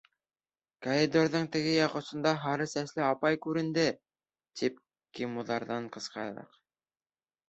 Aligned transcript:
Коридорҙың 0.85 1.43
теге 1.55 1.73
яҡ 1.73 1.97
осонда 1.99 2.31
һары 2.45 2.65
сәсле 2.71 3.03
апай 3.07 3.37
күренде.— 3.43 3.83
тип 4.63 4.79
кемуҙарҙан 5.21 5.91
ҡысҡырҙыҡ. 5.97 6.57